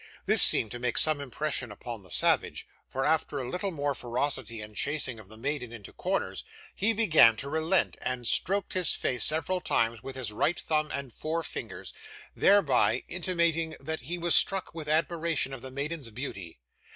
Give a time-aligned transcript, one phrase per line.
[0.25, 4.59] This seemed to make some impression upon the savage; for, after a little more ferocity
[4.59, 6.43] and chasing of the maiden into corners,
[6.73, 11.13] he began to relent, and stroked his face several times with his right thumb and
[11.13, 11.93] four fingers,
[12.35, 16.59] thereby intimating that he was struck with admiration of the maiden's beauty.